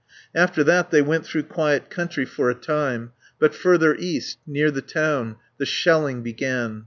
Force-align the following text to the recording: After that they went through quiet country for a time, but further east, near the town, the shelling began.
After 0.33 0.63
that 0.63 0.89
they 0.89 1.03
went 1.03 1.27
through 1.27 1.43
quiet 1.43 1.91
country 1.91 2.25
for 2.25 2.49
a 2.49 2.55
time, 2.55 3.11
but 3.37 3.53
further 3.53 3.93
east, 3.99 4.39
near 4.47 4.71
the 4.71 4.81
town, 4.81 5.35
the 5.59 5.65
shelling 5.67 6.23
began. 6.23 6.79